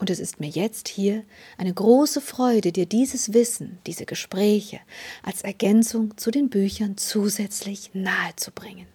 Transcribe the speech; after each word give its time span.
Und 0.00 0.08
es 0.08 0.18
ist 0.18 0.40
mir 0.40 0.48
jetzt 0.48 0.88
hier 0.88 1.24
eine 1.58 1.74
große 1.74 2.22
Freude, 2.22 2.72
dir 2.72 2.86
dieses 2.86 3.34
Wissen, 3.34 3.78
diese 3.86 4.06
Gespräche 4.06 4.80
als 5.22 5.42
Ergänzung 5.42 6.16
zu 6.16 6.30
den 6.30 6.48
Büchern 6.48 6.96
zusätzlich 6.96 7.90
nahezubringen. 7.92 8.86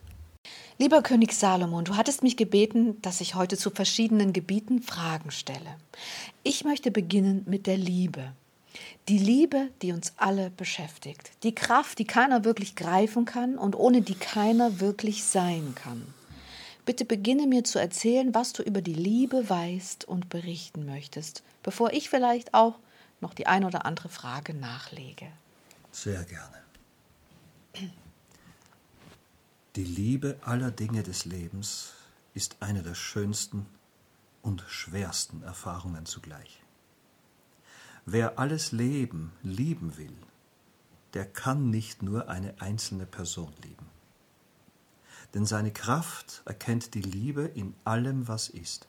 Lieber 0.79 1.03
König 1.03 1.33
Salomon, 1.33 1.85
du 1.85 1.95
hattest 1.95 2.23
mich 2.23 2.37
gebeten, 2.37 2.99
dass 3.03 3.21
ich 3.21 3.35
heute 3.35 3.55
zu 3.55 3.69
verschiedenen 3.69 4.33
Gebieten 4.33 4.81
Fragen 4.81 5.29
stelle. 5.29 5.77
Ich 6.43 6.65
möchte 6.65 6.89
beginnen 6.89 7.43
mit 7.45 7.67
der 7.67 7.77
Liebe. 7.77 8.33
Die 9.07 9.19
Liebe, 9.19 9.69
die 9.83 9.91
uns 9.91 10.13
alle 10.17 10.49
beschäftigt. 10.49 11.31
Die 11.43 11.53
Kraft, 11.53 11.99
die 11.99 12.05
keiner 12.05 12.43
wirklich 12.43 12.75
greifen 12.75 13.25
kann 13.25 13.59
und 13.59 13.75
ohne 13.77 14.01
die 14.01 14.15
keiner 14.15 14.79
wirklich 14.79 15.23
sein 15.23 15.75
kann. 15.75 16.01
Bitte 16.85 17.03
beginne 17.03 17.47
mir 17.47 17.63
zu 17.63 17.79
erzählen, 17.79 18.33
was 18.35 18.53
du 18.53 18.61
über 18.61 18.81
die 18.81 18.93
Liebe 18.93 19.49
weißt 19.49 20.05
und 20.05 20.29
berichten 20.29 20.85
möchtest, 20.85 21.43
bevor 21.63 21.91
ich 21.93 22.09
vielleicht 22.09 22.53
auch 22.53 22.77
noch 23.21 23.33
die 23.33 23.47
ein 23.47 23.65
oder 23.65 23.85
andere 23.85 24.09
Frage 24.09 24.53
nachlege. 24.53 25.27
Sehr 25.91 26.23
gerne. 26.25 26.61
Die 29.75 29.83
Liebe 29.83 30.37
aller 30.41 30.71
Dinge 30.71 31.03
des 31.03 31.25
Lebens 31.25 31.93
ist 32.33 32.57
eine 32.59 32.83
der 32.83 32.95
schönsten 32.95 33.65
und 34.41 34.63
schwersten 34.67 35.41
Erfahrungen 35.41 36.05
zugleich. 36.05 36.61
Wer 38.05 38.37
alles 38.37 38.71
Leben 38.71 39.33
lieben 39.41 39.97
will, 39.97 40.15
der 41.15 41.25
kann 41.25 41.71
nicht 41.71 42.03
nur 42.03 42.29
eine 42.29 42.53
einzelne 42.61 43.05
Person 43.05 43.51
lieben. 43.63 43.87
Denn 45.35 45.45
seine 45.45 45.71
Kraft 45.71 46.41
erkennt 46.45 46.93
die 46.93 47.01
Liebe 47.01 47.43
in 47.43 47.75
allem, 47.83 48.29
was 48.29 48.47
ist. 48.47 48.87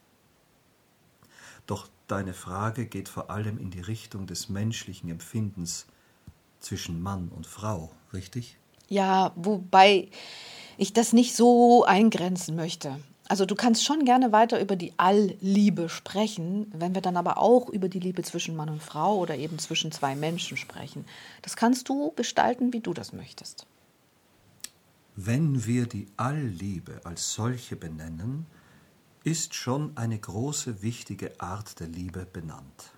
Doch 1.67 1.89
deine 2.07 2.35
Frage 2.35 2.87
geht 2.87 3.09
vor 3.09 3.31
allem 3.31 3.59
in 3.59 3.71
die 3.71 3.81
Richtung 3.81 4.29
des 4.29 4.49
menschlichen 4.49 5.11
Empfindens 5.11 5.87
zwischen 6.61 7.03
Mann 7.03 7.33
und 7.35 7.49
Frau, 7.49 7.91
richtig? 8.13 8.57
Ja, 8.89 9.33
wobei 9.35 10.09
ich 10.79 10.93
das 10.93 11.13
nicht 11.13 11.35
so 11.35 11.85
eingrenzen 11.85 12.55
möchte. 12.55 12.97
Also 13.29 13.45
du 13.45 13.57
kannst 13.57 13.85
schon 13.85 14.05
gerne 14.05 14.31
weiter 14.31 14.61
über 14.61 14.77
die 14.77 14.93
Allliebe 14.99 15.89
sprechen, 15.89 16.71
wenn 16.73 16.95
wir 16.95 17.03
dann 17.03 17.17
aber 17.17 17.39
auch 17.39 17.69
über 17.69 17.89
die 17.89 17.99
Liebe 17.99 18.23
zwischen 18.23 18.55
Mann 18.55 18.69
und 18.69 18.85
Frau 18.85 19.17
oder 19.17 19.37
eben 19.37 19.59
zwischen 19.59 19.91
zwei 19.91 20.15
Menschen 20.15 20.57
sprechen. 20.57 21.07
Das 21.43 21.57
kannst 21.57 21.89
du 21.89 22.13
gestalten, 22.13 22.73
wie 22.73 22.81
du 22.81 22.95
das 22.95 23.13
möchtest. 23.13 23.67
Wenn 25.19 25.65
wir 25.65 25.87
die 25.87 26.09
Allliebe 26.19 27.01
als 27.05 27.33
solche 27.33 27.75
benennen, 27.75 28.45
ist 29.25 29.55
schon 29.55 29.97
eine 29.97 30.19
große 30.19 30.83
wichtige 30.83 31.41
Art 31.41 31.81
der 31.81 31.89
Liebe 31.89 32.27
benannt. 32.27 32.93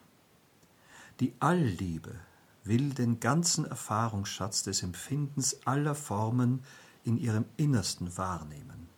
Die 1.20 1.32
Allliebe 1.38 2.16
will 2.64 2.92
den 2.92 3.20
ganzen 3.20 3.66
Erfahrungsschatz 3.66 4.64
des 4.64 4.82
Empfindens 4.82 5.64
aller 5.64 5.94
Formen 5.94 6.64
in 7.04 7.18
ihrem 7.18 7.44
Innersten 7.56 8.18
wahrnehmen, 8.18 8.88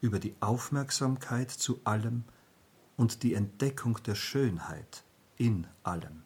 über 0.00 0.20
die 0.20 0.36
Aufmerksamkeit 0.38 1.50
zu 1.50 1.80
allem 1.82 2.22
und 2.96 3.24
die 3.24 3.34
Entdeckung 3.34 4.00
der 4.04 4.14
Schönheit 4.14 5.02
in 5.38 5.66
allem. 5.82 6.22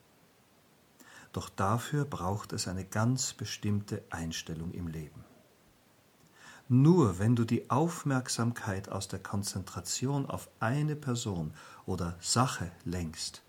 Doch 1.32 1.48
dafür 1.48 2.04
braucht 2.04 2.52
es 2.52 2.68
eine 2.68 2.84
ganz 2.84 3.32
bestimmte 3.32 4.02
Einstellung 4.10 4.72
im 4.72 4.88
Leben. 4.88 5.31
Nur 6.74 7.18
wenn 7.18 7.36
du 7.36 7.44
die 7.44 7.68
Aufmerksamkeit 7.68 8.88
aus 8.88 9.06
der 9.06 9.18
Konzentration 9.18 10.24
auf 10.24 10.48
eine 10.58 10.96
Person 10.96 11.52
oder 11.84 12.16
Sache 12.18 12.72
lenkst, 12.86 13.42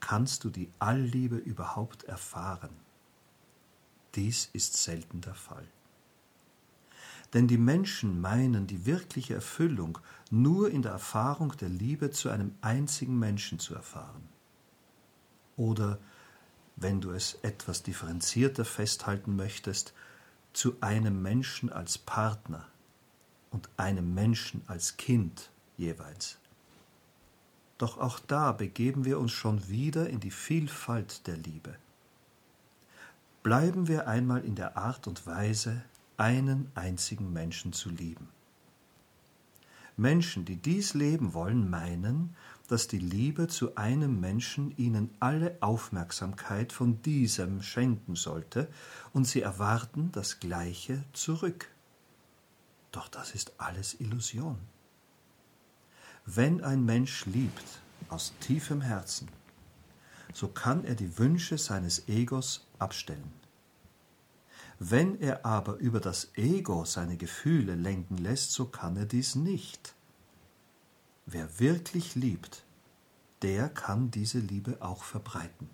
kannst 0.00 0.44
du 0.44 0.50
die 0.50 0.68
Allliebe 0.78 1.36
überhaupt 1.36 2.04
erfahren. 2.04 2.68
Dies 4.14 4.50
ist 4.52 4.76
selten 4.76 5.22
der 5.22 5.32
Fall. 5.32 5.66
Denn 7.32 7.48
die 7.48 7.56
Menschen 7.56 8.20
meinen 8.20 8.66
die 8.66 8.84
wirkliche 8.84 9.32
Erfüllung 9.32 9.96
nur 10.30 10.70
in 10.70 10.82
der 10.82 10.92
Erfahrung 10.92 11.56
der 11.56 11.70
Liebe 11.70 12.10
zu 12.10 12.28
einem 12.28 12.54
einzigen 12.60 13.18
Menschen 13.18 13.58
zu 13.58 13.74
erfahren. 13.74 14.28
Oder, 15.56 15.98
wenn 16.76 17.00
du 17.00 17.12
es 17.12 17.38
etwas 17.40 17.82
differenzierter 17.82 18.66
festhalten 18.66 19.34
möchtest, 19.34 19.94
zu 20.54 20.76
einem 20.80 21.20
Menschen 21.20 21.70
als 21.70 21.98
Partner 21.98 22.66
und 23.50 23.68
einem 23.76 24.14
Menschen 24.14 24.62
als 24.66 24.96
Kind 24.96 25.50
jeweils. 25.76 26.38
Doch 27.76 27.98
auch 27.98 28.20
da 28.20 28.52
begeben 28.52 29.04
wir 29.04 29.18
uns 29.18 29.32
schon 29.32 29.68
wieder 29.68 30.08
in 30.08 30.20
die 30.20 30.30
Vielfalt 30.30 31.26
der 31.26 31.36
Liebe. 31.36 31.76
Bleiben 33.42 33.88
wir 33.88 34.08
einmal 34.08 34.44
in 34.44 34.54
der 34.54 34.76
Art 34.76 35.06
und 35.06 35.26
Weise, 35.26 35.82
einen 36.16 36.70
einzigen 36.74 37.32
Menschen 37.32 37.72
zu 37.72 37.90
lieben. 37.90 38.28
Menschen, 39.96 40.44
die 40.44 40.56
dies 40.56 40.94
leben 40.94 41.34
wollen, 41.34 41.68
meinen, 41.68 42.34
dass 42.68 42.88
die 42.88 42.98
Liebe 42.98 43.48
zu 43.48 43.76
einem 43.76 44.20
Menschen 44.20 44.76
ihnen 44.76 45.10
alle 45.20 45.58
Aufmerksamkeit 45.60 46.72
von 46.72 47.02
diesem 47.02 47.62
schenken 47.62 48.16
sollte, 48.16 48.68
und 49.12 49.26
sie 49.26 49.42
erwarten 49.42 50.10
das 50.12 50.40
Gleiche 50.40 51.04
zurück. 51.12 51.68
Doch 52.90 53.08
das 53.08 53.34
ist 53.34 53.54
alles 53.58 54.00
Illusion. 54.00 54.58
Wenn 56.26 56.64
ein 56.64 56.84
Mensch 56.84 57.26
liebt 57.26 57.80
aus 58.08 58.32
tiefem 58.40 58.80
Herzen, 58.80 59.28
so 60.32 60.48
kann 60.48 60.84
er 60.84 60.94
die 60.94 61.18
Wünsche 61.18 61.58
seines 61.58 62.08
Egos 62.08 62.66
abstellen. 62.78 63.32
Wenn 64.78 65.20
er 65.20 65.44
aber 65.44 65.76
über 65.76 66.00
das 66.00 66.30
Ego 66.34 66.84
seine 66.84 67.16
Gefühle 67.16 67.74
lenken 67.74 68.16
lässt, 68.16 68.52
so 68.52 68.66
kann 68.66 68.96
er 68.96 69.06
dies 69.06 69.34
nicht. 69.34 69.94
Wer 71.26 71.58
wirklich 71.58 72.14
liebt, 72.14 72.64
der 73.42 73.68
kann 73.68 74.10
diese 74.10 74.38
Liebe 74.38 74.76
auch 74.80 75.04
verbreiten. 75.04 75.70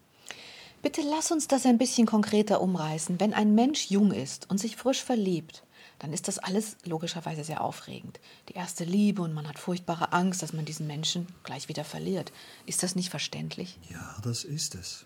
Bitte 0.83 1.03
lass 1.03 1.31
uns 1.31 1.47
das 1.47 1.67
ein 1.67 1.77
bisschen 1.77 2.07
konkreter 2.07 2.63
umreißen. 2.63 3.21
Wenn 3.21 3.35
ein 3.35 3.55
Mensch 3.55 3.91
jung 3.91 4.13
ist 4.13 4.49
und 4.49 4.59
sich 4.59 4.77
frisch 4.77 5.03
verliebt, 5.03 5.63
dann 5.99 6.15
ist 6.15 6.29
das 6.29 6.39
alles 6.39 6.77
logischerweise 6.87 7.45
sehr 7.45 7.63
aufregend. 7.63 8.19
Die 8.49 8.55
erste 8.55 8.85
Liebe 8.85 9.21
und 9.21 9.35
man 9.35 9.47
hat 9.47 9.59
furchtbare 9.59 10.13
Angst, 10.13 10.43
dass 10.43 10.55
man 10.55 10.65
diesen 10.65 10.87
Menschen 10.87 11.27
gleich 11.45 11.69
wieder 11.69 11.85
verliert. 11.85 12.33
Ist 12.65 12.83
das 12.83 12.97
nicht 12.97 13.11
verständlich? 13.11 13.79
Ja, 13.91 14.17
das 14.23 14.45
ist 14.45 14.75
es. 14.75 15.05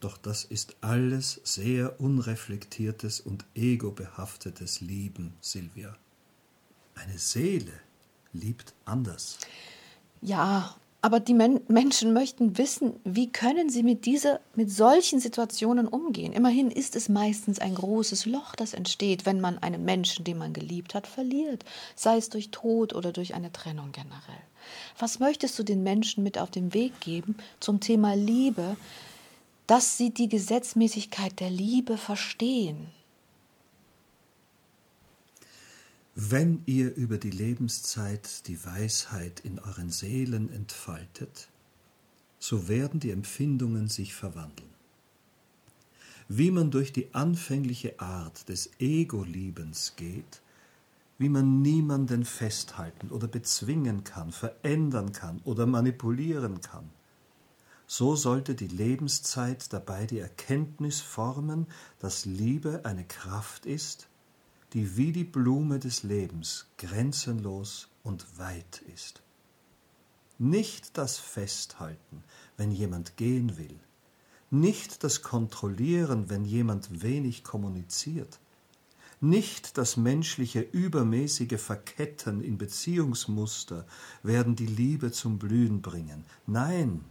Doch 0.00 0.16
das 0.16 0.44
ist 0.44 0.76
alles 0.80 1.40
sehr 1.44 2.00
unreflektiertes 2.00 3.20
und 3.20 3.44
egobehaftetes 3.54 4.80
Lieben, 4.80 5.34
Silvia. 5.40 5.94
Eine 6.94 7.18
Seele 7.18 7.72
liebt 8.32 8.74
anders. 8.84 9.38
Ja, 10.20 10.74
aber 11.00 11.20
die 11.20 11.34
Men 11.34 11.60
Menschen 11.68 12.12
möchten 12.12 12.58
wissen, 12.58 12.94
wie 13.04 13.30
können 13.30 13.70
sie 13.70 13.84
mit 13.84 14.04
dieser, 14.04 14.40
mit 14.56 14.70
solchen 14.70 15.20
Situationen 15.20 15.86
umgehen. 15.86 16.32
Immerhin 16.32 16.70
ist 16.70 16.96
es 16.96 17.08
meistens 17.08 17.60
ein 17.60 17.76
großes 17.76 18.26
Loch, 18.26 18.56
das 18.56 18.74
entsteht, 18.74 19.24
wenn 19.24 19.40
man 19.40 19.58
einen 19.58 19.84
Menschen, 19.84 20.24
den 20.24 20.38
man 20.38 20.52
geliebt 20.52 20.94
hat, 20.94 21.06
verliert, 21.06 21.64
sei 21.94 22.16
es 22.16 22.30
durch 22.30 22.50
Tod 22.50 22.94
oder 22.94 23.12
durch 23.12 23.34
eine 23.34 23.52
Trennung 23.52 23.92
generell. 23.92 24.42
Was 24.98 25.20
möchtest 25.20 25.58
du 25.58 25.62
den 25.62 25.84
Menschen 25.84 26.24
mit 26.24 26.36
auf 26.36 26.50
den 26.50 26.74
Weg 26.74 27.00
geben 27.00 27.36
zum 27.60 27.78
Thema 27.78 28.14
Liebe, 28.14 28.76
dass 29.68 29.98
sie 29.98 30.10
die 30.10 30.30
Gesetzmäßigkeit 30.30 31.38
der 31.38 31.50
Liebe 31.50 31.98
verstehen. 31.98 32.88
Wenn 36.20 36.64
ihr 36.66 36.96
über 36.96 37.16
die 37.16 37.30
Lebenszeit 37.30 38.48
die 38.48 38.64
Weisheit 38.66 39.38
in 39.38 39.60
euren 39.60 39.88
Seelen 39.88 40.52
entfaltet, 40.52 41.48
so 42.40 42.66
werden 42.66 42.98
die 42.98 43.12
Empfindungen 43.12 43.86
sich 43.86 44.14
verwandeln. 44.14 44.68
Wie 46.26 46.50
man 46.50 46.72
durch 46.72 46.92
die 46.92 47.14
anfängliche 47.14 48.00
Art 48.00 48.48
des 48.48 48.68
Ego-Liebens 48.80 49.94
geht, 49.94 50.42
wie 51.18 51.28
man 51.28 51.62
niemanden 51.62 52.24
festhalten 52.24 53.10
oder 53.10 53.28
bezwingen 53.28 54.02
kann, 54.02 54.32
verändern 54.32 55.12
kann 55.12 55.40
oder 55.44 55.66
manipulieren 55.66 56.60
kann, 56.60 56.90
so 57.86 58.16
sollte 58.16 58.56
die 58.56 58.66
Lebenszeit 58.66 59.72
dabei 59.72 60.04
die 60.04 60.18
Erkenntnis 60.18 61.00
formen, 61.00 61.68
dass 62.00 62.24
Liebe 62.24 62.84
eine 62.84 63.04
Kraft 63.04 63.66
ist, 63.66 64.07
die 64.72 64.96
wie 64.96 65.12
die 65.12 65.24
Blume 65.24 65.78
des 65.78 66.02
Lebens 66.02 66.66
grenzenlos 66.76 67.88
und 68.02 68.38
weit 68.38 68.82
ist. 68.94 69.22
Nicht 70.38 70.98
das 70.98 71.18
Festhalten, 71.18 72.22
wenn 72.56 72.70
jemand 72.70 73.16
gehen 73.16 73.56
will, 73.56 73.78
nicht 74.50 75.04
das 75.04 75.22
Kontrollieren, 75.22 76.30
wenn 76.30 76.44
jemand 76.44 77.02
wenig 77.02 77.44
kommuniziert, 77.44 78.38
nicht 79.20 79.78
das 79.78 79.96
menschliche 79.96 80.60
übermäßige 80.60 81.60
Verketten 81.60 82.40
in 82.40 82.56
Beziehungsmuster 82.56 83.84
werden 84.22 84.54
die 84.54 84.66
Liebe 84.66 85.10
zum 85.10 85.38
Blühen 85.38 85.82
bringen. 85.82 86.24
Nein, 86.46 87.04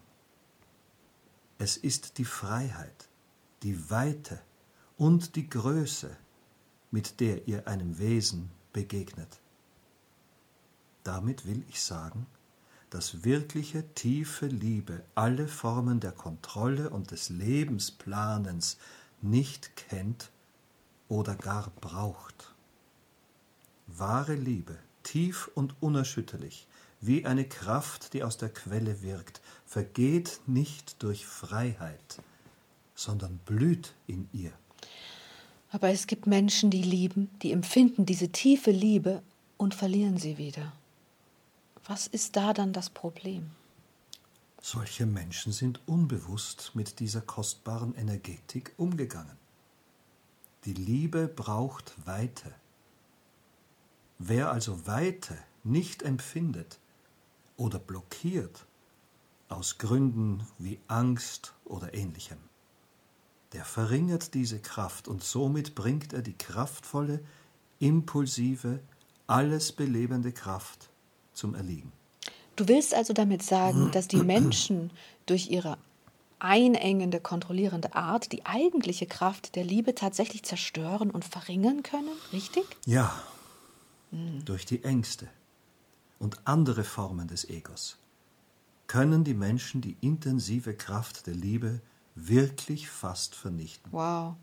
es 1.58 1.76
ist 1.76 2.18
die 2.18 2.26
Freiheit, 2.26 3.10
die 3.64 3.90
Weite 3.90 4.40
und 4.96 5.36
die 5.36 5.50
Größe, 5.50 6.16
mit 6.92 7.20
der 7.20 7.48
ihr 7.48 7.68
einem 7.68 7.98
Wesen 8.00 8.52
begegnet. 8.74 9.40
Damit 11.04 11.46
will 11.46 11.64
ich 11.70 11.82
sagen, 11.82 12.26
dass 12.90 13.24
wirkliche 13.24 13.94
tiefe 13.94 14.48
Liebe 14.48 15.04
alle 15.16 15.48
Formen 15.48 16.00
der 16.00 16.12
Kontrolle 16.12 16.90
und 16.90 17.12
des 17.12 17.30
Lebensplanens 17.30 18.78
nicht 19.22 19.76
kennt 19.76 20.32
oder 21.10 21.36
gar 21.36 21.70
braucht. 21.82 22.54
Wahre 23.88 24.36
Liebe, 24.36 24.78
tief 25.04 25.50
und 25.54 25.76
unerschütterlich, 25.82 26.68
wie 27.00 27.26
eine 27.26 27.48
Kraft, 27.48 28.14
die 28.14 28.24
aus 28.24 28.38
der 28.38 28.50
Quelle 28.50 29.02
wirkt, 29.02 29.42
vergeht 29.66 30.42
nicht 30.46 31.02
durch 31.04 31.26
Freiheit, 31.26 32.22
sondern 32.96 33.38
blüht 33.40 33.94
in 34.08 34.28
ihr. 34.34 34.52
Aber 35.70 35.90
es 35.90 36.08
gibt 36.08 36.28
Menschen, 36.28 36.70
die 36.70 36.82
lieben, 36.82 37.30
die 37.42 37.52
empfinden 37.52 38.06
diese 38.06 38.30
tiefe 38.30 38.72
Liebe 38.72 39.22
und 39.58 39.76
verlieren 39.76 40.18
sie 40.18 40.38
wieder. 40.38 40.74
Was 41.86 42.08
ist 42.08 42.36
da 42.36 42.54
dann 42.54 42.74
das 42.74 42.90
Problem? 42.90 43.52
Solche 44.62 45.06
Menschen 45.06 45.52
sind 45.52 45.80
unbewusst 45.88 46.72
mit 46.74 47.00
dieser 47.00 47.22
kostbaren 47.22 47.96
Energetik 47.96 48.74
umgegangen. 48.78 49.38
Die 50.66 50.74
Liebe 50.74 51.28
braucht 51.28 51.94
Weite. 52.06 52.54
Wer 54.20 54.52
also 54.52 54.88
Weite 54.88 55.38
nicht 55.64 56.02
empfindet 56.02 56.80
oder 57.56 57.80
blockiert, 57.80 58.66
aus 59.48 59.78
Gründen 59.78 60.46
wie 60.58 60.80
Angst 60.88 61.54
oder 61.64 61.94
ähnlichem, 61.94 62.40
der 63.54 63.66
verringert 63.66 64.34
diese 64.34 64.60
Kraft 64.60 65.08
und 65.08 65.24
somit 65.24 65.76
bringt 65.76 66.14
er 66.14 66.22
die 66.22 66.38
kraftvolle, 66.38 67.22
impulsive, 67.80 68.80
alles 69.28 69.72
belebende 69.72 70.32
Kraft 70.32 70.90
zum 71.34 71.56
Erliegen. 71.56 71.92
Du 72.56 72.68
willst 72.68 72.94
also 72.94 73.14
damit 73.14 73.44
sagen, 73.44 73.90
dass 73.94 74.08
die 74.08 74.18
Menschen 74.18 74.92
durch 75.26 75.50
ihre 75.50 75.78
einengende, 76.40 77.20
kontrollierende 77.20 77.96
Art 77.96 78.32
die 78.32 78.46
eigentliche 78.46 79.06
Kraft 79.08 79.56
der 79.56 79.64
Liebe 79.64 79.96
tatsächlich 79.96 80.44
zerstören 80.44 81.10
und 81.10 81.26
verringern 81.26 81.84
können, 81.84 82.12
richtig? 82.32 82.66
Ja, 82.86 83.24
hm. 84.12 84.46
durch 84.46 84.66
die 84.66 84.84
Ängste 84.84 85.28
und 86.20 86.40
andere 86.46 86.84
Formen 86.84 87.28
des 87.28 87.50
Egos 87.50 87.98
können 88.88 89.24
die 89.24 89.34
Menschen 89.34 89.82
die 89.82 89.98
intensive 90.02 90.74
Kraft 90.74 91.28
der 91.28 91.36
Liebe 91.36 91.82
wirklich 92.18 92.90
fast 92.90 93.36
vernichten. 93.36 93.92
Wow. 93.92 94.36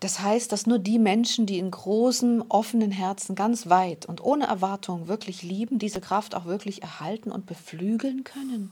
Das 0.00 0.20
heißt, 0.20 0.52
dass 0.52 0.66
nur 0.66 0.78
die 0.78 0.98
Menschen, 0.98 1.46
die 1.46 1.58
in 1.58 1.70
großem, 1.70 2.44
offenen 2.48 2.90
Herzen 2.90 3.34
ganz 3.34 3.68
weit 3.68 4.06
und 4.06 4.22
ohne 4.22 4.46
Erwartung 4.46 5.08
wirklich 5.08 5.42
lieben, 5.42 5.78
diese 5.78 6.00
Kraft 6.00 6.34
auch 6.34 6.44
wirklich 6.44 6.82
erhalten 6.82 7.30
und 7.32 7.46
beflügeln 7.46 8.24
können. 8.24 8.70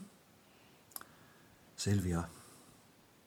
Silvia, 1.75 2.29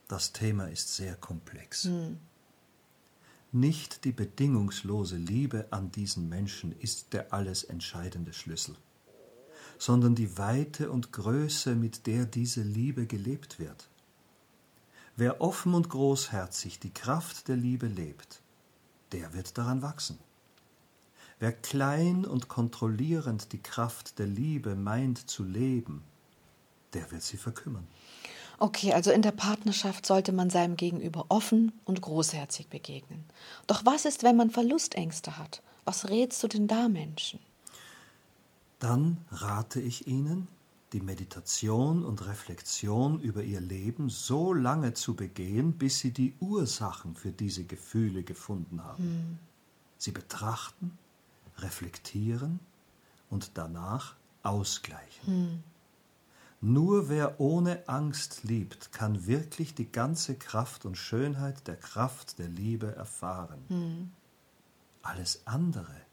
das 0.08 0.32
Thema 0.32 0.66
ist 0.66 0.94
sehr 0.94 1.16
komplex. 1.16 1.84
Hm. 1.84 2.18
Nicht 3.52 4.04
die 4.04 4.12
bedingungslose 4.12 5.16
Liebe 5.16 5.66
an 5.70 5.90
diesen 5.90 6.28
Menschen 6.28 6.78
ist 6.78 7.12
der 7.12 7.32
alles 7.32 7.64
entscheidende 7.64 8.32
Schlüssel, 8.32 8.76
sondern 9.78 10.14
die 10.14 10.36
Weite 10.36 10.90
und 10.90 11.12
Größe, 11.12 11.74
mit 11.74 12.06
der 12.06 12.26
diese 12.26 12.62
Liebe 12.62 13.06
gelebt 13.06 13.58
wird. 13.58 13.88
Wer 15.16 15.40
offen 15.40 15.72
und 15.72 15.88
großherzig 15.88 16.78
die 16.78 16.92
Kraft 16.92 17.48
der 17.48 17.56
Liebe 17.56 17.86
lebt, 17.86 18.42
der 19.12 19.32
wird 19.32 19.56
daran 19.56 19.80
wachsen. 19.80 20.18
Wer 21.38 21.52
klein 21.52 22.26
und 22.26 22.48
kontrollierend 22.48 23.52
die 23.52 23.62
Kraft 23.62 24.18
der 24.18 24.26
Liebe 24.26 24.74
meint 24.74 25.30
zu 25.30 25.42
leben, 25.42 26.04
der 26.92 27.10
wird 27.10 27.22
sie 27.22 27.38
verkümmern. 27.38 27.86
Okay, 28.58 28.92
also 28.92 29.10
in 29.10 29.22
der 29.22 29.32
Partnerschaft 29.32 30.04
sollte 30.04 30.32
man 30.32 30.50
seinem 30.50 30.76
Gegenüber 30.76 31.26
offen 31.28 31.72
und 31.84 32.00
großherzig 32.02 32.68
begegnen. 32.68 33.24
Doch 33.66 33.84
was 33.84 34.04
ist, 34.04 34.22
wenn 34.22 34.36
man 34.36 34.50
Verlustängste 34.50 35.38
hat? 35.38 35.62
Was 35.84 36.10
rätst 36.10 36.42
du 36.42 36.48
denn 36.48 36.66
da 36.66 36.88
Menschen? 36.88 37.38
Dann 38.78 39.24
rate 39.30 39.80
ich 39.80 40.06
ihnen, 40.06 40.48
die 40.92 41.00
Meditation 41.00 42.04
und 42.04 42.26
Reflexion 42.26 43.20
über 43.20 43.42
ihr 43.42 43.60
Leben 43.60 44.08
so 44.08 44.52
lange 44.52 44.94
zu 44.94 45.14
begehen, 45.14 45.72
bis 45.72 45.98
sie 45.98 46.12
die 46.12 46.34
Ursachen 46.40 47.16
für 47.16 47.32
diese 47.32 47.64
Gefühle 47.64 48.22
gefunden 48.22 48.84
haben. 48.84 49.02
Hm. 49.02 49.38
Sie 49.98 50.12
betrachten, 50.12 50.96
reflektieren 51.58 52.60
und 53.30 53.52
danach 53.54 54.14
ausgleichen. 54.42 55.26
Hm. 55.26 55.62
Nur 56.60 57.08
wer 57.08 57.40
ohne 57.40 57.88
Angst 57.88 58.44
liebt, 58.44 58.92
kann 58.92 59.26
wirklich 59.26 59.74
die 59.74 59.90
ganze 59.90 60.36
Kraft 60.36 60.86
und 60.86 60.96
Schönheit 60.96 61.66
der 61.66 61.76
Kraft 61.76 62.38
der 62.38 62.48
Liebe 62.48 62.94
erfahren. 62.94 63.60
Hm. 63.68 64.10
Alles 65.02 65.42
andere 65.46 66.05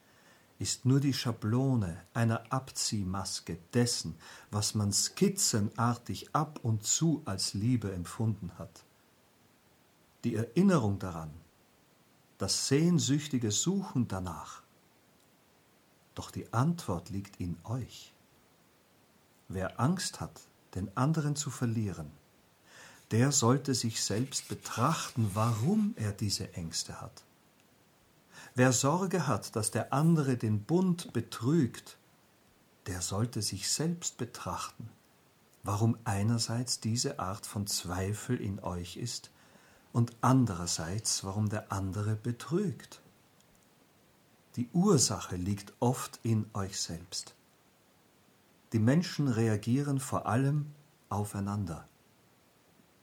ist 0.64 0.86
nur 0.86 1.02
die 1.02 1.14
Schablone 1.14 2.02
einer 2.14 2.42
Abziehmaske 2.50 3.58
dessen, 3.74 4.16
was 4.50 4.76
man 4.76 4.94
skizzenartig 4.94 6.34
ab 6.34 6.62
und 6.64 6.86
zu 6.86 7.22
als 7.26 7.54
Liebe 7.54 7.92
empfunden 7.92 8.50
hat. 8.58 8.86
Die 10.24 10.36
Erinnerung 10.36 11.00
daran, 11.00 11.34
das 12.38 12.70
sehnsüchtige 12.70 13.52
Suchen 13.52 14.08
danach. 14.08 14.62
Doch 16.16 16.32
die 16.32 16.54
Antwort 16.54 17.10
liegt 17.10 17.42
in 17.42 17.58
euch. 17.66 18.14
Wer 19.50 19.82
Angst 19.82 20.22
hat, 20.22 20.40
den 20.76 20.96
anderen 20.96 21.36
zu 21.36 21.50
verlieren, 21.50 22.10
der 23.12 23.34
sollte 23.34 23.74
sich 23.76 24.02
selbst 24.02 24.48
betrachten, 24.48 25.30
warum 25.34 25.94
er 25.98 26.14
diese 26.14 26.54
Ängste 26.54 27.02
hat. 27.02 27.26
Wer 28.56 28.72
Sorge 28.72 29.26
hat, 29.26 29.56
dass 29.56 29.72
der 29.72 29.94
andere 29.94 30.38
den 30.38 30.64
Bund 30.64 31.12
betrügt, 31.12 31.98
der 32.86 33.02
sollte 33.02 33.42
sich 33.42 33.68
selbst 33.70 34.18
betrachten, 34.18 34.90
warum 35.64 35.98
einerseits 36.04 36.80
diese 36.80 37.18
Art 37.18 37.48
von 37.48 37.66
Zweifel 37.66 38.40
in 38.40 38.60
euch 38.60 38.98
ist 38.98 39.32
und 39.92 40.12
andererseits 40.22 41.24
warum 41.24 41.50
der 41.50 41.72
andere 41.72 42.16
betrügt. 42.16 43.02
Die 44.56 44.70
Ursache 44.72 45.36
liegt 45.36 45.74
oft 45.80 46.20
in 46.22 46.46
euch 46.54 46.80
selbst. 46.80 47.34
Die 48.72 48.80
Menschen 48.80 49.30
reagieren 49.30 50.00
vor 50.00 50.28
allem 50.28 50.68
aufeinander. 51.10 51.88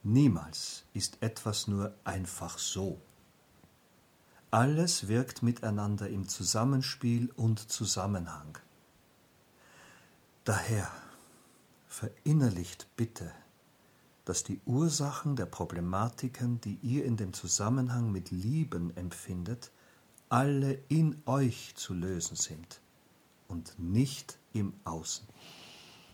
Niemals 0.03 0.85
ist 0.93 1.17
etwas 1.21 1.67
nur 1.67 1.93
einfach 2.05 2.57
so. 2.57 3.01
Alles 4.51 5.07
wirkt 5.07 5.43
miteinander 5.43 6.09
im 6.09 6.27
Zusammenspiel 6.27 7.31
und 7.37 7.71
Zusammenhang. 7.71 8.57
Daher 10.43 10.91
verinnerlicht 11.87 12.85
bitte, 12.97 13.31
dass 14.25 14.43
die 14.43 14.59
Ursachen 14.65 15.37
der 15.37 15.45
Problematiken, 15.45 16.59
die 16.59 16.77
ihr 16.81 17.05
in 17.05 17.15
dem 17.15 17.31
Zusammenhang 17.31 18.11
mit 18.11 18.29
Lieben 18.31 18.95
empfindet, 18.97 19.71
alle 20.27 20.79
in 20.89 21.21
euch 21.25 21.73
zu 21.75 21.93
lösen 21.93 22.35
sind 22.35 22.81
und 23.47 23.79
nicht 23.79 24.37
im 24.51 24.73
Außen. 24.83 25.25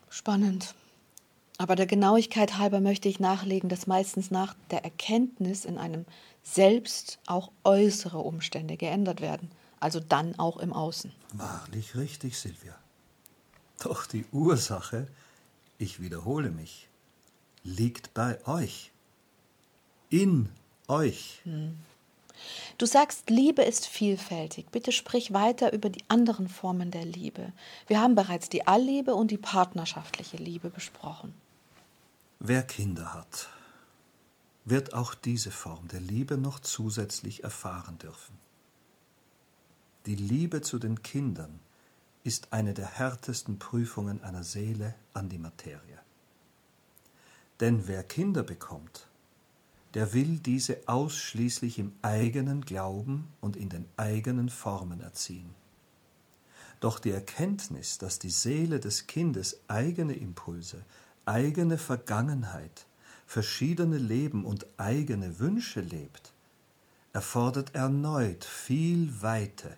Spannend. 0.10 0.76
Aber 1.58 1.76
der 1.76 1.88
Genauigkeit 1.88 2.58
halber 2.58 2.82
möchte 2.82 3.10
ich 3.10 3.20
nachlegen, 3.20 3.68
dass 3.68 3.88
meistens 3.88 4.30
nach 4.30 4.56
der 4.70 4.84
Erkenntnis 4.84 5.66
in 5.66 5.78
einem 5.78 6.06
Selbst 6.44 7.20
auch 7.26 7.52
äußere 7.64 8.20
Umstände 8.20 8.78
geändert 8.78 9.22
werden, 9.22 9.50
also 9.80 10.00
dann 10.00 10.38
auch 10.38 10.58
im 10.58 10.72
Außen. 10.72 11.12
Wahrlich 11.34 11.96
richtig, 11.96 12.38
Silvia. 12.38 12.76
Doch 13.80 14.06
die 14.06 14.26
Ursache, 14.32 15.08
ich 15.78 16.00
wiederhole 16.00 16.52
mich, 16.52 16.88
liegt 17.64 18.14
bei 18.14 18.38
euch. 18.48 18.92
In 20.10 20.50
euch. 20.88 21.42
Hm. 21.44 21.78
Du 22.78 22.86
sagst, 22.86 23.30
Liebe 23.32 23.64
ist 23.64 23.88
vielfältig. 23.88 24.68
Bitte 24.72 24.92
sprich 24.92 25.34
weiter 25.34 25.74
über 25.74 25.90
die 25.90 26.04
anderen 26.08 26.48
Formen 26.48 26.92
der 26.92 27.04
Liebe. 27.04 27.52
Wir 27.88 28.00
haben 28.00 28.14
bereits 28.14 28.48
die 28.48 28.68
Allliebe 28.68 29.16
und 29.16 29.32
die 29.32 29.38
partnerschaftliche 29.38 30.38
Liebe 30.38 30.70
besprochen. 30.70 31.34
Wer 32.40 32.62
Kinder 32.62 33.16
hat, 33.16 33.50
wird 34.64 34.94
auch 34.94 35.16
diese 35.16 35.50
Form 35.50 35.88
der 35.88 36.00
Liebe 36.00 36.38
noch 36.38 36.60
zusätzlich 36.60 37.44
erfahren 37.44 37.98
dürfen. 37.98 38.38
Die 40.06 40.16
Liebe 40.16 40.62
zu 40.62 40.78
den 40.78 41.02
Kindern 41.02 41.60
ist 42.24 42.54
eine 42.54 42.76
der 42.76 42.86
härtesten 42.86 43.58
Prüfungen 43.58 44.24
einer 44.24 44.44
Seele 44.44 44.94
an 45.14 45.30
die 45.30 45.40
Materie. 45.40 46.00
Denn 47.60 47.88
wer 47.88 48.04
Kinder 48.04 48.44
bekommt, 48.44 49.08
der 49.96 50.14
will 50.14 50.38
diese 50.38 50.88
ausschließlich 50.88 51.80
im 51.80 51.92
eigenen 52.04 52.62
Glauben 52.62 53.30
und 53.42 53.56
in 53.56 53.70
den 53.70 53.88
eigenen 53.98 54.50
Formen 54.50 55.02
erziehen. 55.02 55.56
Doch 56.82 57.00
die 57.00 57.10
Erkenntnis, 57.10 57.98
dass 57.98 58.20
die 58.20 58.30
Seele 58.30 58.80
des 58.80 59.08
Kindes 59.08 59.60
eigene 59.68 60.14
Impulse, 60.14 60.86
eigene 61.28 61.78
Vergangenheit, 61.78 62.86
verschiedene 63.26 63.98
Leben 63.98 64.46
und 64.46 64.66
eigene 64.78 65.40
Wünsche 65.40 65.82
lebt, 65.82 66.34
erfordert 67.14 67.76
erneut 67.76 68.46
viel 68.46 69.22
Weite 69.22 69.76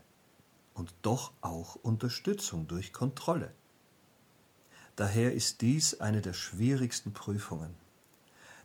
und 0.73 0.93
doch 1.01 1.31
auch 1.41 1.75
Unterstützung 1.75 2.67
durch 2.67 2.93
Kontrolle. 2.93 3.51
Daher 4.95 5.33
ist 5.33 5.61
dies 5.61 5.99
eine 5.99 6.21
der 6.21 6.33
schwierigsten 6.33 7.13
Prüfungen. 7.13 7.73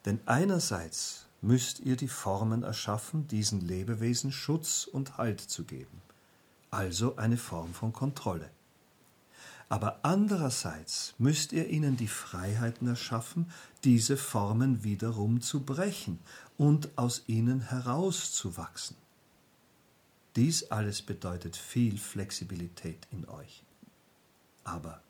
Denn 0.05 0.21
einerseits 0.27 1.27
müsst 1.41 1.81
ihr 1.81 1.97
die 1.97 2.09
Formen 2.09 2.63
erschaffen, 2.63 3.29
diesen 3.29 3.61
Lebewesen 3.61 4.33
Schutz 4.33 4.89
und 4.91 5.17
Halt 5.17 5.41
zu 5.41 5.65
geben, 5.65 6.03
also 6.71 7.17
eine 7.17 7.37
Form 7.37 7.73
von 7.73 7.93
Kontrolle. 7.93 8.51
Aber 9.75 9.99
andererseits 10.05 11.15
müsst 11.19 11.53
ihr 11.53 11.69
ihnen 11.69 11.97
die 11.97 12.07
Freiheiten 12.07 12.87
erschaffen, 12.87 13.51
diese 13.83 14.17
Formen 14.17 14.85
wiederum 14.85 15.41
zu 15.41 15.65
brechen 15.65 16.21
und 16.57 16.97
aus 16.97 17.25
ihnen 17.27 17.61
herauszuwachsen. 17.61 18.97
Dies 20.37 20.71
alles 20.71 21.03
bedeutet 21.03 21.57
viel 21.57 21.99
Flexibilität 21.99 23.09
in 23.11 23.29
euch. 23.29 23.65
Aber 24.63 25.03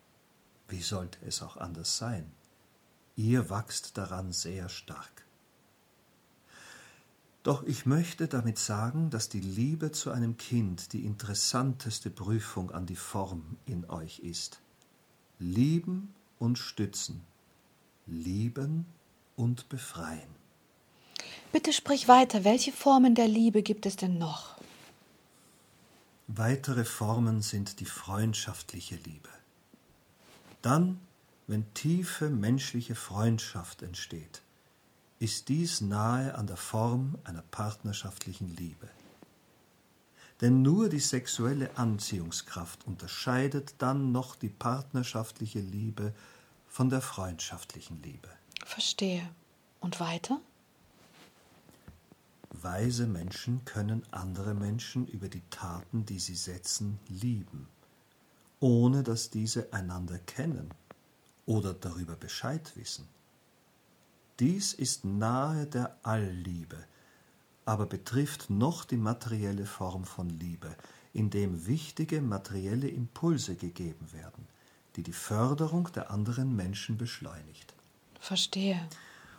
wie 0.68 0.80
sollte 0.80 1.18
es 1.26 1.42
auch 1.42 1.58
anders 1.58 1.98
sein? 1.98 2.32
Ihr 3.16 3.50
wachst 3.50 3.98
daran 3.98 4.32
sehr 4.32 4.70
stark. 4.70 5.23
Doch 7.44 7.62
ich 7.64 7.84
möchte 7.84 8.26
damit 8.26 8.58
sagen, 8.58 9.10
dass 9.10 9.28
die 9.28 9.40
Liebe 9.40 9.92
zu 9.92 10.10
einem 10.10 10.38
Kind 10.38 10.94
die 10.94 11.04
interessanteste 11.04 12.08
Prüfung 12.08 12.70
an 12.70 12.86
die 12.86 12.96
Form 12.96 13.58
in 13.66 13.88
euch 13.90 14.20
ist. 14.20 14.60
Lieben 15.38 16.14
und 16.38 16.58
stützen, 16.58 17.20
lieben 18.06 18.86
und 19.36 19.68
befreien. 19.68 20.34
Bitte 21.52 21.74
sprich 21.74 22.08
weiter. 22.08 22.44
Welche 22.44 22.72
Formen 22.72 23.14
der 23.14 23.28
Liebe 23.28 23.62
gibt 23.62 23.84
es 23.84 23.96
denn 23.96 24.16
noch? 24.16 24.56
Weitere 26.26 26.84
Formen 26.84 27.42
sind 27.42 27.78
die 27.80 27.84
freundschaftliche 27.84 28.96
Liebe. 28.96 29.28
Dann, 30.62 30.98
wenn 31.46 31.72
tiefe 31.74 32.30
menschliche 32.30 32.94
Freundschaft 32.94 33.82
entsteht, 33.82 34.40
ist 35.18 35.48
dies 35.48 35.80
nahe 35.80 36.34
an 36.34 36.46
der 36.46 36.56
Form 36.56 37.16
einer 37.24 37.42
partnerschaftlichen 37.42 38.54
Liebe. 38.56 38.88
Denn 40.40 40.62
nur 40.62 40.88
die 40.88 41.00
sexuelle 41.00 41.76
Anziehungskraft 41.78 42.86
unterscheidet 42.86 43.74
dann 43.78 44.12
noch 44.12 44.36
die 44.36 44.48
partnerschaftliche 44.48 45.60
Liebe 45.60 46.12
von 46.68 46.90
der 46.90 47.00
freundschaftlichen 47.00 48.02
Liebe. 48.02 48.28
Verstehe. 48.64 49.28
Und 49.80 50.00
weiter? 50.00 50.40
Weise 52.50 53.06
Menschen 53.06 53.64
können 53.64 54.02
andere 54.10 54.54
Menschen 54.54 55.06
über 55.06 55.28
die 55.28 55.42
Taten, 55.50 56.06
die 56.06 56.18
sie 56.18 56.34
setzen, 56.34 56.98
lieben, 57.08 57.68
ohne 58.60 59.02
dass 59.02 59.30
diese 59.30 59.72
einander 59.72 60.18
kennen 60.18 60.70
oder 61.46 61.74
darüber 61.74 62.16
Bescheid 62.16 62.72
wissen. 62.74 63.08
Dies 64.40 64.72
ist 64.74 65.04
nahe 65.04 65.66
der 65.66 65.96
Allliebe, 66.02 66.84
aber 67.64 67.86
betrifft 67.86 68.50
noch 68.50 68.84
die 68.84 68.96
materielle 68.96 69.64
Form 69.64 70.04
von 70.04 70.28
Liebe, 70.28 70.74
in 71.12 71.30
dem 71.30 71.66
wichtige 71.66 72.20
materielle 72.20 72.88
Impulse 72.88 73.54
gegeben 73.54 74.12
werden, 74.12 74.48
die 74.96 75.02
die 75.02 75.12
Förderung 75.12 75.90
der 75.92 76.10
anderen 76.10 76.56
Menschen 76.56 76.98
beschleunigt. 76.98 77.74
Verstehe. 78.18 78.88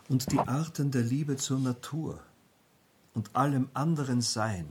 Und 0.08 0.32
die 0.32 0.38
Arten 0.38 0.90
der 0.90 1.02
Liebe 1.02 1.36
zur 1.36 1.58
Natur 1.58 2.22
und 3.12 3.34
allem 3.36 3.68
anderen 3.74 4.20
Sein 4.22 4.66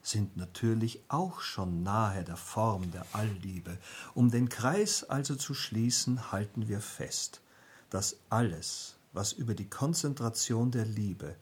sind 0.00 0.36
natürlich 0.36 1.00
auch 1.08 1.40
schon 1.40 1.82
nahe 1.82 2.24
der 2.24 2.36
Form 2.36 2.90
der 2.92 3.04
Allliebe. 3.12 3.78
Um 4.14 4.30
den 4.30 4.48
Kreis 4.48 5.02
also 5.04 5.34
zu 5.34 5.54
schließen, 5.54 6.30
halten 6.30 6.68
wir 6.68 6.80
fest, 6.80 7.40
dass 7.90 8.16
alles, 8.28 8.96
was 9.14 9.32
über 9.32 9.54
die 9.54 9.70
Konzentration 9.70 10.70
der 10.70 10.84
Liebe 10.84 11.36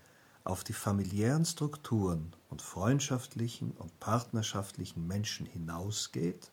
auf 0.44 0.62
die 0.62 0.74
familiären 0.74 1.44
Strukturen 1.44 2.34
und 2.50 2.62
freundschaftlichen 2.62 3.72
und 3.72 3.98
partnerschaftlichen 3.98 5.06
Menschen 5.06 5.46
hinausgeht, 5.46 6.50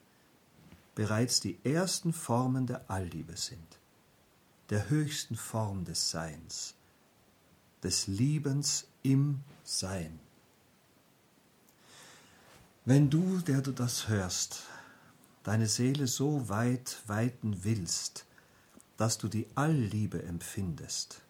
bereits 0.96 1.40
die 1.40 1.60
ersten 1.64 2.14
Formen 2.14 2.68
der 2.68 2.90
Allliebe 2.90 3.36
sind, 3.36 3.80
der 4.70 4.90
höchsten 4.90 5.36
Form 5.36 5.86
des 5.86 6.10
Seins, 6.10 6.76
des 7.84 8.08
Liebens 8.08 8.88
im 9.04 9.42
Sein. 9.64 10.20
Wenn 12.86 13.10
du, 13.10 13.40
der 13.40 13.62
du 13.62 13.72
das 13.72 14.08
hörst, 14.08 14.64
deine 15.44 15.68
Seele 15.68 16.08
so 16.08 16.48
weit 16.48 17.02
weiten 17.08 17.64
willst, 17.64 18.26
dass 19.00 19.18
du 19.18 19.30
die 19.30 19.48
Allliebe 19.56 20.22
empfindest, 20.24 21.22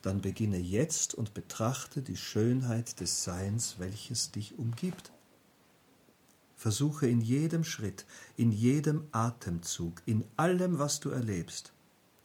dann 0.00 0.22
beginne 0.22 0.56
jetzt 0.56 1.12
und 1.12 1.34
betrachte 1.34 2.00
die 2.00 2.16
Schönheit 2.16 2.98
des 3.00 3.24
Seins, 3.24 3.78
welches 3.78 4.30
dich 4.30 4.58
umgibt. 4.58 5.12
Versuche 6.56 7.06
in 7.06 7.20
jedem 7.20 7.62
Schritt, 7.62 8.06
in 8.38 8.52
jedem 8.52 9.06
Atemzug, 9.12 10.00
in 10.06 10.24
allem, 10.38 10.78
was 10.78 10.98
du 10.98 11.10
erlebst, 11.10 11.74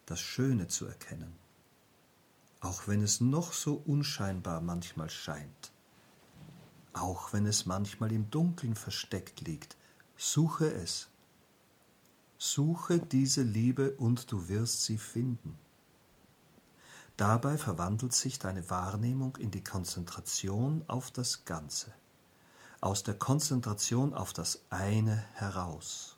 das 0.05 0.21
Schöne 0.21 0.69
zu 0.69 0.85
erkennen, 0.85 1.33
auch 2.61 2.87
wenn 2.87 3.03
es 3.03 3.19
noch 3.19 3.51
so 3.51 3.83
unscheinbar 3.85 4.61
manchmal 4.61 5.09
scheint, 5.09 5.73
auch 6.93 7.33
wenn 7.33 7.45
es 7.45 7.65
manchmal 7.65 8.13
im 8.13 8.29
Dunkeln 8.29 8.75
versteckt 8.75 9.41
liegt, 9.41 9.75
suche 10.15 10.71
es 10.71 11.09
Suche 12.41 12.99
diese 12.99 13.43
Liebe 13.43 13.91
und 13.97 14.31
du 14.31 14.47
wirst 14.47 14.85
sie 14.85 14.97
finden. 14.97 15.59
Dabei 17.17 17.57
verwandelt 17.57 18.13
sich 18.13 18.39
deine 18.39 18.69
Wahrnehmung 18.69 19.35
in 19.35 19.51
die 19.51 19.61
Konzentration 19.61 20.85
auf 20.87 21.11
das 21.11 21.43
Ganze, 21.43 21.93
aus 22.79 23.03
der 23.03 23.15
Konzentration 23.15 24.13
auf 24.13 24.31
das 24.31 24.61
eine 24.69 25.17
heraus. 25.33 26.15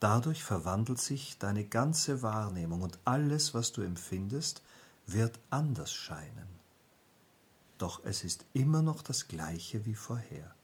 Dadurch 0.00 0.44
verwandelt 0.44 1.00
sich 1.00 1.38
deine 1.38 1.64
ganze 1.64 2.20
Wahrnehmung 2.20 2.82
und 2.82 2.98
alles, 3.06 3.54
was 3.54 3.72
du 3.72 3.80
empfindest, 3.80 4.60
wird 5.06 5.40
anders 5.48 5.94
scheinen. 5.94 6.48
Doch 7.78 8.04
es 8.04 8.22
ist 8.22 8.44
immer 8.52 8.82
noch 8.82 9.00
das 9.00 9.28
gleiche 9.28 9.86
wie 9.86 9.94
vorher. 9.94 10.54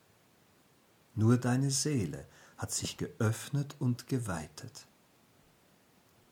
Nur 1.15 1.39
deine 1.39 1.71
Seele 1.71 2.27
hat 2.59 2.73
sich 2.73 2.97
geöffnet 2.97 3.77
und 3.79 4.09
geweitet. 4.09 4.87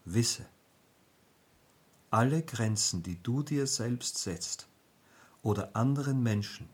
Wisse, 0.04 0.44
alle 2.10 2.42
Grenzen, 2.42 3.02
die 3.02 3.22
du 3.22 3.42
dir 3.42 3.66
selbst 3.66 4.18
setzt 4.18 4.68
oder 5.42 5.74
anderen 5.74 6.22
Menschen 6.22 6.68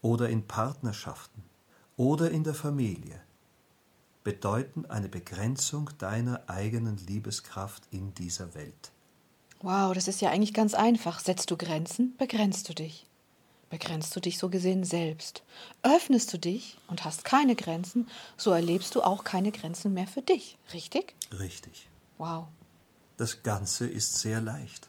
oder 0.00 0.28
in 0.28 0.46
Partnerschaften 0.46 1.42
oder 1.96 2.30
in 2.30 2.44
der 2.44 2.54
Familie, 2.54 3.20
bedeuten 4.22 4.86
eine 4.86 5.08
Begrenzung 5.08 5.90
deiner 5.98 6.48
eigenen 6.48 6.96
Liebeskraft 6.96 7.82
in 7.90 8.14
dieser 8.14 8.54
Welt. 8.54 8.92
Wow, 9.60 9.92
das 9.92 10.08
ist 10.08 10.20
ja 10.20 10.30
eigentlich 10.30 10.54
ganz 10.54 10.74
einfach. 10.74 11.20
Setzt 11.20 11.50
du 11.50 11.56
Grenzen, 11.56 12.16
begrenzt 12.16 12.68
du 12.68 12.74
dich 12.74 13.06
begrenzt 13.74 14.14
du 14.14 14.20
dich 14.20 14.38
so 14.38 14.50
gesehen 14.50 14.84
selbst. 14.84 15.42
Öffnest 15.82 16.32
du 16.32 16.38
dich 16.38 16.78
und 16.86 17.04
hast 17.04 17.24
keine 17.24 17.56
Grenzen, 17.56 18.06
so 18.36 18.52
erlebst 18.52 18.94
du 18.94 19.02
auch 19.02 19.24
keine 19.24 19.50
Grenzen 19.50 19.92
mehr 19.92 20.06
für 20.06 20.22
dich, 20.22 20.56
richtig? 20.72 21.16
Richtig. 21.36 21.88
Wow. 22.16 22.46
Das 23.16 23.42
Ganze 23.42 23.88
ist 23.88 24.20
sehr 24.20 24.40
leicht 24.40 24.88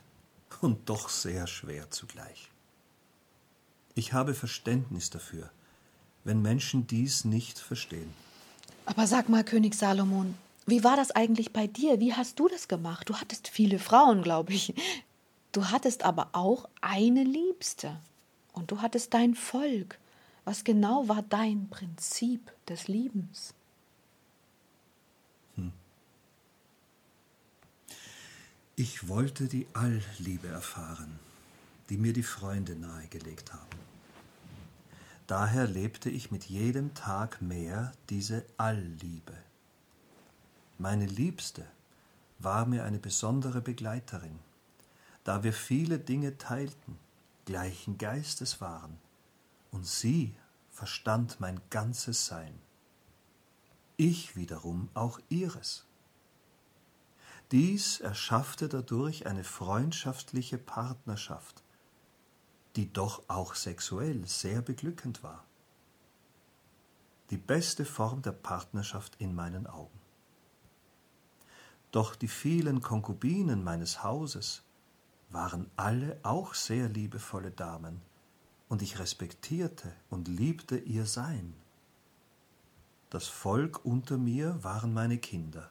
und 0.62 0.88
doch 0.88 1.10
sehr 1.10 1.48
schwer 1.48 1.90
zugleich. 1.90 2.52
Ich 3.96 4.14
habe 4.14 4.36
Verständnis 4.36 5.10
dafür, 5.10 5.50
wenn 6.24 6.44
Menschen 6.44 6.86
dies 6.86 7.26
nicht 7.26 7.58
verstehen. 7.58 8.14
Aber 8.86 9.08
sag 9.08 9.30
mal, 9.30 9.44
König 9.44 9.74
Salomon, 9.74 10.36
wie 10.68 10.84
war 10.84 10.96
das 10.96 11.10
eigentlich 11.10 11.52
bei 11.52 11.66
dir? 11.66 12.00
Wie 12.00 12.14
hast 12.14 12.40
du 12.40 12.48
das 12.48 12.68
gemacht? 12.68 13.10
Du 13.10 13.16
hattest 13.16 13.48
viele 13.48 13.80
Frauen, 13.80 14.22
glaube 14.22 14.54
ich. 14.54 14.76
Du 15.54 15.72
hattest 15.72 16.04
aber 16.04 16.30
auch 16.34 16.70
eine 16.82 17.24
Liebste. 17.24 17.98
Und 18.56 18.72
du 18.72 18.82
hattest 18.82 19.14
dein 19.14 19.36
Volk. 19.36 20.00
Was 20.46 20.64
genau 20.64 21.08
war 21.08 21.24
dein 21.24 21.68
Prinzip 21.70 22.52
des 22.68 22.88
Liebens? 22.88 23.54
Hm. 25.56 25.74
Ich 28.76 29.08
wollte 29.10 29.48
die 29.48 29.68
Allliebe 29.74 30.48
erfahren, 30.48 31.20
die 31.90 31.98
mir 31.98 32.14
die 32.14 32.24
Freunde 32.24 32.76
nahegelegt 32.76 33.54
haben. 33.54 33.80
Daher 35.28 35.68
lebte 35.68 36.10
ich 36.10 36.32
mit 36.32 36.46
jedem 36.46 36.94
Tag 36.94 37.42
mehr 37.42 37.92
diese 38.10 38.46
Allliebe. 38.58 39.34
Meine 40.78 41.08
Liebste 41.08 41.66
war 42.40 42.66
mir 42.66 42.86
eine 42.86 43.00
besondere 43.00 43.62
Begleiterin, 43.62 44.40
da 45.24 45.44
wir 45.44 45.52
viele 45.52 45.98
Dinge 45.98 46.38
teilten, 46.38 47.00
gleichen 47.46 47.98
Geistes 47.98 48.60
waren, 48.62 48.98
und 49.72 49.86
sie 49.86 50.36
verstand 50.72 51.40
mein 51.40 51.62
ganzes 51.70 52.26
Sein. 52.26 52.60
Ich 53.98 54.36
wiederum 54.36 54.90
auch 54.94 55.20
ihres. 55.30 55.86
Dies 57.52 58.02
erschaffte 58.02 58.68
dadurch 58.68 59.28
eine 59.28 59.44
freundschaftliche 59.44 60.58
Partnerschaft, 60.58 61.64
die 62.76 62.92
doch 62.92 63.24
auch 63.30 63.56
sexuell 63.56 64.28
sehr 64.28 64.62
beglückend 64.62 65.24
war. 65.24 65.46
Die 67.30 67.38
beste 67.38 67.86
Form 67.86 68.22
der 68.22 68.34
Partnerschaft 68.34 69.16
in 69.20 69.34
meinen 69.34 69.66
Augen. 69.66 70.00
Doch 71.92 72.16
die 72.16 72.28
vielen 72.28 72.82
Konkubinen 72.82 73.64
meines 73.64 74.04
Hauses 74.04 74.65
waren 75.36 75.70
alle 75.76 76.18
auch 76.24 76.54
sehr 76.54 76.88
liebevolle 76.88 77.52
Damen, 77.52 78.02
und 78.70 78.82
ich 78.82 79.00
respektierte 79.00 79.92
und 80.10 80.28
liebte 80.28 80.78
ihr 80.78 81.06
Sein. 81.06 81.54
Das 83.10 83.28
Volk 83.28 83.86
unter 83.86 84.18
mir 84.18 84.64
waren 84.64 84.94
meine 84.94 85.18
Kinder. 85.18 85.70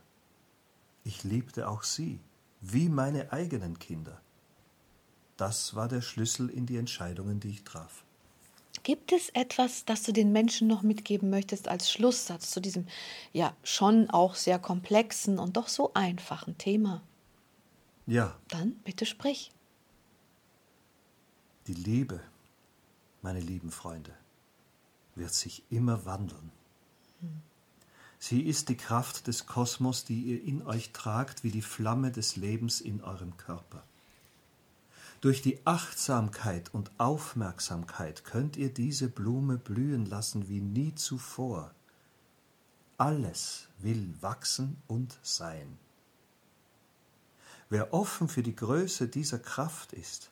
Ich 1.02 1.24
liebte 1.24 1.68
auch 1.68 1.82
sie, 1.82 2.20
wie 2.60 2.88
meine 2.88 3.32
eigenen 3.32 3.78
Kinder. 3.78 4.20
Das 5.36 5.74
war 5.74 5.88
der 5.88 6.02
Schlüssel 6.02 6.50
in 6.50 6.66
die 6.66 6.76
Entscheidungen, 6.76 7.40
die 7.40 7.48
ich 7.48 7.64
traf. 7.64 8.04
Gibt 8.82 9.12
es 9.12 9.30
etwas, 9.30 9.86
das 9.86 10.02
du 10.02 10.12
den 10.12 10.30
Menschen 10.30 10.68
noch 10.68 10.82
mitgeben 10.82 11.30
möchtest 11.30 11.68
als 11.68 11.90
Schlusssatz 11.90 12.50
zu 12.50 12.60
diesem 12.60 12.86
ja 13.32 13.56
schon 13.62 14.10
auch 14.10 14.34
sehr 14.34 14.58
komplexen 14.58 15.38
und 15.38 15.56
doch 15.56 15.68
so 15.68 15.92
einfachen 15.94 16.58
Thema? 16.58 17.02
Ja. 18.06 18.36
Dann 18.48 18.72
bitte 18.84 19.06
sprich. 19.06 19.50
Die 21.66 21.74
Liebe, 21.74 22.20
meine 23.22 23.40
lieben 23.40 23.70
Freunde, 23.70 24.14
wird 25.14 25.32
sich 25.32 25.62
immer 25.70 26.04
wandeln. 26.04 26.52
Sie 28.18 28.42
ist 28.42 28.68
die 28.68 28.76
Kraft 28.76 29.28
des 29.28 29.46
Kosmos, 29.46 30.04
die 30.04 30.24
ihr 30.24 30.44
in 30.44 30.66
euch 30.66 30.92
tragt, 30.92 31.42
wie 31.42 31.50
die 31.50 31.62
Flamme 31.62 32.10
des 32.10 32.36
Lebens 32.36 32.82
in 32.82 33.02
eurem 33.02 33.38
Körper. 33.38 33.82
Durch 35.22 35.40
die 35.40 35.66
Achtsamkeit 35.66 36.74
und 36.74 36.90
Aufmerksamkeit 36.98 38.24
könnt 38.24 38.58
ihr 38.58 38.68
diese 38.68 39.08
Blume 39.08 39.56
blühen 39.56 40.04
lassen 40.04 40.50
wie 40.50 40.60
nie 40.60 40.94
zuvor. 40.94 41.74
Alles 42.98 43.68
will 43.78 44.14
wachsen 44.20 44.82
und 44.86 45.18
sein. 45.22 45.78
Wer 47.70 47.94
offen 47.94 48.28
für 48.28 48.42
die 48.42 48.54
Größe 48.54 49.08
dieser 49.08 49.38
Kraft 49.38 49.94
ist, 49.94 50.30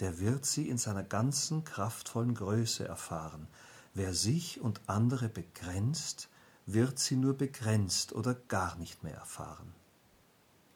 der 0.00 0.20
wird 0.20 0.46
sie 0.46 0.68
in 0.68 0.78
seiner 0.78 1.02
ganzen 1.02 1.64
kraftvollen 1.64 2.34
Größe 2.34 2.86
erfahren. 2.86 3.48
Wer 3.94 4.14
sich 4.14 4.60
und 4.60 4.80
andere 4.86 5.28
begrenzt, 5.28 6.28
wird 6.66 6.98
sie 6.98 7.16
nur 7.16 7.34
begrenzt 7.34 8.12
oder 8.12 8.34
gar 8.34 8.76
nicht 8.76 9.02
mehr 9.02 9.14
erfahren. 9.14 9.74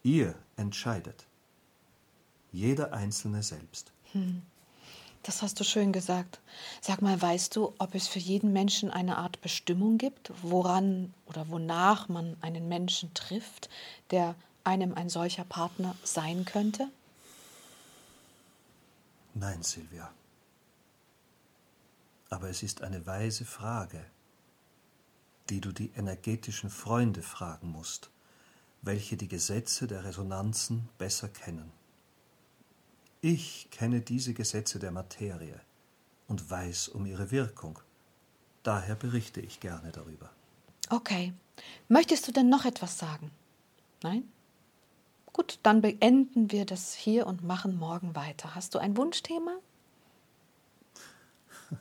Ihr 0.03 0.35
entscheidet 0.57 1.27
jeder 2.51 2.93
Einzelne 2.93 3.43
selbst. 3.43 3.93
Hm. 4.13 4.43
Das 5.23 5.41
hast 5.41 5.61
du 5.61 5.65
schön 5.65 5.93
gesagt. 5.93 6.41
Sag 6.81 7.01
mal, 7.01 7.21
weißt 7.21 7.55
du, 7.55 7.75
ob 7.79 7.95
es 7.95 8.09
für 8.09 8.19
jeden 8.19 8.53
Menschen 8.53 8.91
eine 8.91 9.19
Art 9.19 9.41
Bestimmung 9.41 9.97
gibt, 9.97 10.33
woran 10.43 11.15
oder 11.27 11.49
wonach 11.49 12.09
man 12.09 12.37
einen 12.41 12.69
Menschen 12.69 13.15
trifft, 13.15 13.71
der 14.11 14.35
einem 14.65 14.95
ein 14.95 15.09
solcher 15.09 15.45
Partner 15.45 15.95
sein 16.03 16.45
könnte? 16.45 16.89
Nein, 19.35 19.63
Silvia. 19.63 20.13
Aber 22.31 22.49
es 22.49 22.63
ist 22.63 22.83
eine 22.83 23.07
weise 23.07 23.45
Frage, 23.45 24.05
die 25.49 25.61
du 25.61 25.73
die 25.73 25.91
energetischen 25.97 26.71
Freunde 26.71 27.23
fragen 27.23 27.69
musst, 27.69 28.11
welche 28.83 29.17
die 29.17 29.29
Gesetze 29.29 29.87
der 29.87 30.05
Resonanzen 30.05 30.89
besser 30.99 31.29
kennen. 31.29 31.73
Ich 33.21 33.69
kenne 33.71 34.01
diese 34.01 34.35
Gesetze 34.35 34.79
der 34.79 34.91
Materie 34.91 35.61
und 36.27 36.51
weiß 36.51 36.89
um 36.89 37.07
ihre 37.07 37.31
Wirkung. 37.31 37.79
Daher 38.63 38.95
berichte 38.95 39.41
ich 39.41 39.61
gerne 39.61 39.93
darüber. 39.93 40.31
Okay. 40.91 41.33
Möchtest 41.89 42.27
du 42.27 42.33
denn 42.33 42.49
noch 42.49 42.65
etwas 42.65 42.99
sagen? 42.99 43.31
Nein? 44.03 44.25
Gut, 45.33 45.59
dann 45.63 45.81
beenden 45.81 46.51
wir 46.53 46.67
das 46.67 46.95
hier 46.95 47.27
und 47.27 47.43
machen 47.43 47.77
morgen 47.79 48.15
weiter. 48.15 48.55
Hast 48.55 48.75
du 48.75 48.79
ein 48.79 48.97
Wunschthema? 48.97 49.57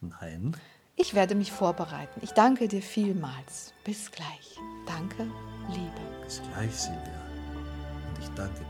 Nein. 0.00 0.56
Ich 0.94 1.14
werde 1.14 1.34
mich 1.34 1.52
vorbereiten. 1.52 2.20
Ich 2.22 2.30
danke 2.32 2.68
dir 2.68 2.82
vielmals. 2.82 3.74
Bis 3.84 4.10
gleich. 4.10 4.56
Danke, 4.86 5.30
Liebe. 5.68 6.24
Bis 6.24 6.40
gleich, 6.52 6.74
Silvia. 6.74 7.22
Und 8.08 8.18
ich 8.22 8.28
danke 8.34 8.60
dir. 8.60 8.65